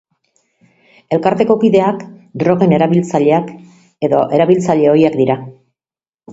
[1.17, 2.01] Elkarteko kideak
[2.45, 3.55] drogen erabiltzaileak
[4.11, 5.41] edo erabiltzaile-ohiak dira.